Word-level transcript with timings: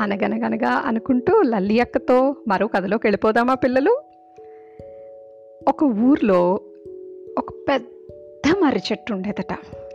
అనగనగనగా 0.00 0.68
అనుకుంటూ 0.68 1.42
లల్లి 1.42 1.80
అక్కతో 1.80 2.36
మరో 2.48 2.66
కథలోకి 2.66 3.06
వెళ్ళిపోదామా 3.06 3.54
పిల్లలు? 3.54 4.00
ఒక 5.68 5.84
ఊర్లో 5.84 6.60
ఒక 7.38 7.50
పెద్ద 7.50 8.58
మర్రి 8.58 8.80
చెట్టు 8.92 9.12
ఉండేదట. 9.12 9.52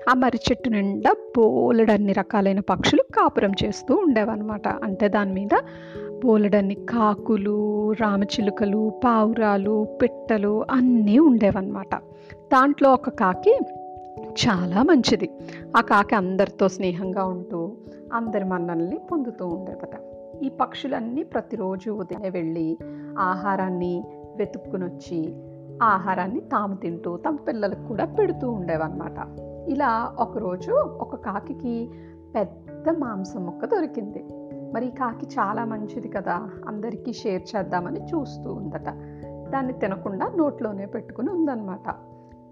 ఆ 0.09 0.13
మర్రి 0.13 0.39
చెట్టు 0.51 0.69
నిండా 0.69 1.15
బోలెడన్ని 1.37 2.13
రకాలైన 2.13 2.59
పక్షులు 2.59 3.01
కాపురం 3.01 3.51
చేస్తూ 3.65 3.95
ఉండేవన్నమాట. 3.95 4.67
అంటే 4.67 5.07
దాని 5.07 5.33
మీద 5.33 5.59
బోలెడన్ని 6.23 6.75
కాకులు 6.75 7.91
రామచిలుకలు 7.91 9.01
పావురాలు 9.05 9.87
పిట్టలు 10.01 10.65
అన్నీ 10.71 11.19
ఉండేవన్నమాట. 11.19 11.95
దాంట్లో 12.53 12.93
ఒక 12.93 13.09
కాకి 13.09 13.59
చాలా 14.33 14.83
మంచిది. 14.83 15.29
ఆ 15.77 15.81
కాకి 15.81 16.15
అందరితో 16.15 16.67
స్నేహంగా 16.67 17.25
ఉంటూ 17.25 17.71
అందరి 18.13 18.43
మన్నల్ని 18.43 18.99
పొందుతూ 19.11 19.47
ఉండేదట 19.47 20.01
ఈ 20.43 20.49
పక్షులన్నీ 20.49 21.23
ప్రతిరోజు 21.23 21.91
ఉదయం 21.91 22.31
వెళ్ళి 22.31 22.77
ఆహారాన్ని 23.19 24.03
వెతుక్కుని 24.35 24.85
వచ్చి 24.85 25.35
ఆహారాన్ని 25.83 26.39
తాము 26.39 26.75
తింటూ 26.75 27.17
తమ 27.17 27.35
పిల్లలకు 27.35 27.87
కూడా 27.87 28.05
పెడుతూ 28.05 28.51
ఉండేవన్నమాట. 28.51 29.27
ఇలా 29.69 30.15
ఒకరోజు 30.19 30.71
ఒక 30.71 31.15
కాకి 31.15 31.91
పెద్ద 32.35 32.89
మాంసం 32.89 33.45
ముక్క 33.45 33.65
దొరికింది. 33.65 34.25
మరి 34.73 34.87
ఈ 34.87 34.91
కాకి 34.91 35.25
చాలా 35.25 35.65
మంచిది 35.65 36.07
కదా 36.07 36.49
అందరికీ 36.67 37.13
షేర్ 37.13 37.43
చేద్దామని 37.55 37.99
చూస్తూ 37.99 38.53
ఉందట. 38.53 38.89
దాన్ని 39.49 39.73
తినకుండా 39.73 40.31
నోట్లోనే 40.35 40.85
పెట్టుకుని 40.85 41.29
ఉందన్నమాట. 41.29 41.95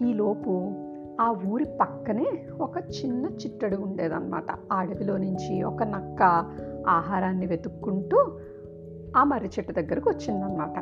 ఈలోపు 0.02 0.72
ఆ 1.22 1.34
ఊరి 1.46 1.64
పక్కనే 1.64 2.26
ఒక 2.60 2.78
చిన్న 2.78 3.26
చిట్టడు 3.26 3.76
ఉండేదన్నమాట. 3.76 4.50
ఆ 4.72 4.76
అడవిలో 4.76 5.16
నుంచి 5.16 5.62
ఒక 5.62 5.82
నక్క 5.82 6.22
ఆహారాన్ని 6.88 7.46
వెతుక్కుంటూ 7.46 8.38
ఆ 9.16 9.24
మర్రి 9.24 9.48
చెట్టు 9.48 9.72
దగ్గరకు 9.72 10.10
వచ్చిందనమాట 10.10 10.78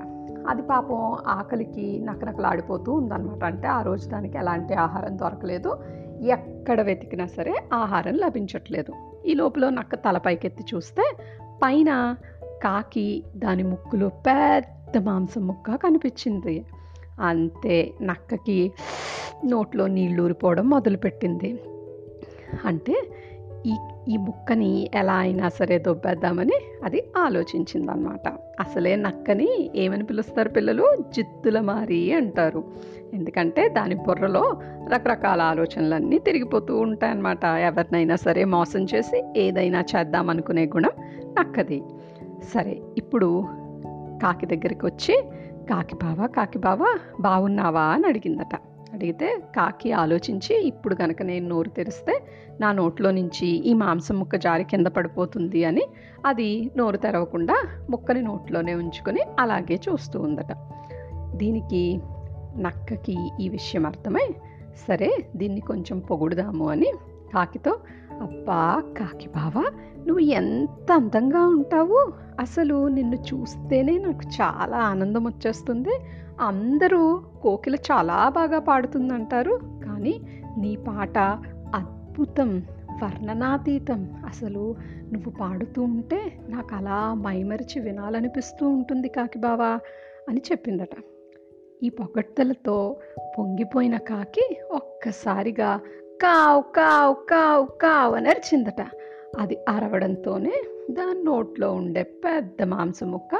అది 0.48 0.62
పాపం 0.62 1.12
ఆకలికి 1.26 1.98
నకనకలాడిపోతూ 1.98 2.92
ఉందన్నమాట. 2.92 3.44
అంటే 3.44 3.68
ఆ 3.68 3.82
రోజు 3.82 4.08
దానికి 4.08 4.38
ఎలాంటి 4.38 4.74
ఆహారం 4.74 5.18
దొరకలేదు. 5.18 5.82
ఎక్కడ 6.22 6.80
వెతికినా 6.80 7.26
సరే 7.26 7.54
ఆహారం 7.72 8.14
లభించట్లేదు. 8.14 8.92
ఈ 9.26 9.34
లోపల 9.34 9.68
నక్క 9.68 9.94
తలపైకెత్తి 9.94 10.64
చూస్తే 10.74 11.16
పైన 11.62 12.16
కాకి 12.62 13.24
దాని 13.36 13.62
ముక్కులో 13.62 14.08
పెద్ద 14.08 14.98
మాంసం 14.98 15.46
ముక్క 15.46 15.74
కనిపించింది. 15.74 16.66
అంతే 17.20 17.94
నక్కకి 18.02 18.72
నోట్లో 19.46 19.86
నీళ్ళు 19.86 20.22
ఊరిపోవడం 20.22 20.70
మొదలుపెట్టింది. 20.70 21.62
అంటే 22.64 23.10
ఈ 23.66 23.76
ఈ 24.08 24.16
బుక్కని 24.16 24.90
ఎలా 24.94 25.14
అయినా 25.14 25.48
సరే 25.48 25.78
దొబ్బేద్దామని 25.78 26.52
అది 26.84 27.04
ఆలోచించిందనమాట. 27.18 28.28
అసలే 28.60 28.96
నక్కని 28.96 29.70
ఏమని 29.76 30.04
పిలుస్తారు 30.04 30.48
పిల్లలు? 30.48 30.96
జిత్తుల 31.14 31.60
మారి 31.60 32.12
అంటారు. 32.12 32.64
ఎందుకంటే 33.14 33.68
దాని 33.68 33.94
బుర్రలో 33.94 34.60
రకరకాల 34.92 35.40
ఆలోచనలన్నీ 35.40 36.18
తిరిగిపోతూ 36.18 36.78
ఉంటాయన్నమాట. 36.78 37.44
ఎవరినైనా 37.44 38.16
సరే 38.16 38.44
మోసం 38.44 38.86
చేసి 38.94 39.24
ఏదైనా 39.36 39.80
చేద్దామనుకునే 39.80 40.64
గుణం 40.64 40.90
నక్కది. 41.40 41.82
సరే 42.54 42.80
ఇప్పుడు 42.98 43.44
కాకి 44.22 44.46
దగ్గరికి 44.46 44.86
వచ్చి 44.86 45.24
కాకి 45.70 45.94
బావా 45.94 46.26
కాకి 46.26 46.58
బావా 46.58 46.98
బాగున్నావా 47.20 47.82
అని 47.82 48.06
అడిగిందట. 48.06 48.69
అడిగితే 48.92 49.40
కాకి 49.56 49.92
ఆలోచించి 49.92 50.66
ఇప్పుడు 50.66 50.94
కనుక 50.94 51.22
నేను 51.22 51.48
నోరు 51.48 51.68
తెరిస్తే 51.68 52.22
నా 52.60 52.72
నోట్లో 52.72 53.10
నుంచి 53.10 53.46
ఈ 53.46 53.74
మాంసం 53.74 54.18
ముక్క 54.18 54.36
జారి 54.36 54.64
కింద 54.64 54.86
పడిపోతుంది 54.86 55.64
అని 55.64 55.82
అది 56.26 56.70
నోరు 56.76 56.96
తెరవకుండా 56.96 57.56
ముక్కని 57.90 58.22
నోట్లోనే 58.22 58.74
ఉంచుకొని 58.74 59.20
అలాగే 59.38 59.80
చూస్తూ 59.88 60.20
ఉందట. 60.20 60.52
దీనికి 61.36 62.00
నక్కకి 62.56 63.16
ఈ 63.40 63.48
విషయం 63.48 63.86
అర్థమై 63.86 64.28
సరే 64.88 65.10
దీన్ని 65.36 65.60
కొంచెం 65.60 65.98
పొగుడుదాము 65.98 66.70
అని 66.70 66.92
కాకితో 67.34 67.78
అబ్బా 68.22 68.82
కాకి 68.98 69.28
బావా 69.28 69.64
నువ్వు 70.06 70.18
ఎంత 70.18 70.92
అందంగా 70.92 71.46
ఉంటావు. 71.46 72.12
అసలు 72.40 72.88
నిన్ను 72.88 73.16
చూస్తేనే 73.16 73.98
నాకు 73.98 74.20
చాలా 74.42 74.76
ఆనందం 74.76 75.24
వచ్చేస్తుంది. 75.24 75.90
అందరూ 76.40 77.20
కోకిల 77.42 77.74
చాలా 77.74 78.28
బాగా 78.28 78.58
పాడుతుందంటారు. 78.58 79.60
కానీ 79.62 80.20
నీ 80.58 80.76
పాట 80.76 81.18
అద్భుతం 81.74 82.62
వర్ణనాతీతం. 83.02 84.22
అసలు 84.26 84.74
నువ్వు 85.12 85.30
పాడుతూ 85.30 85.82
ఉంటే 85.82 86.40
నాకు 86.48 86.74
అలా 86.74 87.14
మైమరిచి 87.14 87.80
వినాలనిపిస్తూ 87.80 88.68
ఉంటుంది 88.68 89.08
కాకి 89.08 89.38
బావా 89.38 89.80
అని 90.28 90.42
చెప్పిందట. 90.52 90.96
ఈ 91.82 91.88
పొగడ్తలతో 91.88 92.96
పొంగిపోయిన 93.38 93.96
కాకి 93.96 94.60
ఒక్కసారిగా 94.72 95.80
కావ్ 96.20 96.62
కావ్ 96.76 97.14
కావ్ 97.30 97.66
కావ్ 97.66 98.14
అని 98.14 98.28
అరిచిందట. 98.28 98.86
అది 99.38 99.58
అరవడంతోనే 99.68 100.52
దాని 100.90 101.22
నోట్లో 101.24 101.72
ఉండే 101.72 102.02
పెద్ద 102.02 102.62
మాంసం 102.62 103.10
ముక్క 103.10 103.36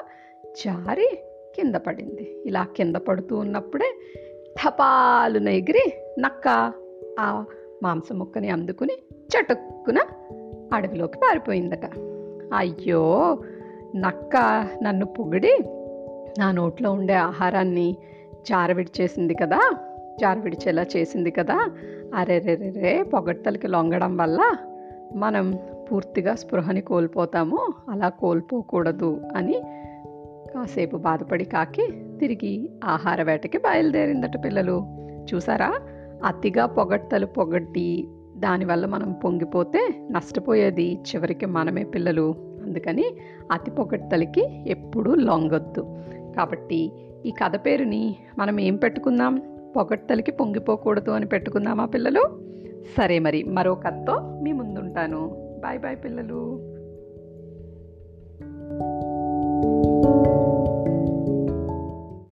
జారి 0.65 1.19
కింద 1.57 1.75
పడింది. 1.75 2.43
ఇలా 2.47 2.67
కింద 2.77 2.97
పడుతూ 2.97 3.37
ఉన్నప్పుడే 3.37 3.95
ఠపాలున 4.65 5.49
ఎగిరి 5.49 5.93
నక్క 6.19 6.73
ఆ 7.21 7.45
మాంసం 7.83 8.19
ముక్కని 8.19 8.51
అందుకుని 8.51 8.93
చటుక్కున 9.29 9.99
అడవిలోకి 10.73 11.19
పారిపోయిందట. 11.19 11.87
అయ్యో 12.55 13.39
నక్క 13.97 14.37
నన్ను 14.83 15.07
పొగిడి 15.07 15.59
నా 16.39 16.51
నోట్లో 16.51 16.93
ఉండే 16.93 17.15
ఆహారాన్ని 17.15 17.97
జారవిడిచేసింది 18.49 19.35
కదా 19.35 19.61
జారవిడిచేలా 20.21 20.87
చేసింది 20.97 21.31
కదా 21.31 21.71
అరెరెరెరే 22.15 23.03
పొగడ్తలకి 23.03 23.69
లొంగడం 23.69 24.17
వల్ల 24.17 24.57
మనం 25.15 25.59
పూర్తిగా 25.93 26.35
స్పృహని 26.35 26.81
కోల్పోతాము. 26.81 27.69
అలా 27.89 28.09
కోల్పోకూడదు 28.09 29.21
అని 29.37 29.63
కాసేపు 30.55 30.97
బాధపడి 30.97 31.45
కాకి 31.45 31.87
తిరిగి 32.21 32.71
ఆహార 32.85 33.23
వేటకి 33.23 33.59
బయలుదేరిందట 33.59 34.45
పిల్లలు. 34.45 34.87
చూసారా? 35.35 35.81
అతిగా 36.25 36.67
పొగడ్తలు 36.67 37.27
పొగడ్డి 37.27 38.09
దానివల్ల 38.37 38.87
మనం 38.87 39.13
పొంగిపోతే 39.13 40.07
నష్టపోయేది 40.11 40.95
చివరికి 40.95 41.47
మనమే 41.47 41.85
పిల్లలు. 41.85 42.35
అందుకని 42.63 43.05
అతి 43.53 43.71
పొగడ్తలకి 43.71 44.65
ఎప్పుడూ 44.67 45.15
లొంగొద్దు. 45.15 45.99
కాబట్టి 46.37 46.93
ఈ 47.27 47.31
కథ 47.31 47.57
పేరుని 47.57 48.17
మనం 48.39 48.61
ఏం 48.61 48.77
పెట్టుకుందాం 48.77 49.60
పొగట్టలకి 49.77 50.31
పొంగిపోకూడదు 50.31 51.11
అని 51.11 51.27
పెట్టుకుందామా 51.27 51.85
పిల్లలు? 51.85 52.51
సరే 52.97 53.19
మరి 53.19 53.43
మరో 53.43 53.75
కథతో 53.75 54.41
మీ 54.43 54.53
ముందుంటాను. 54.53 55.37
బాయ్ 55.61 55.79
బాయ్ 55.79 55.97
పిల్లలు. 56.05 56.70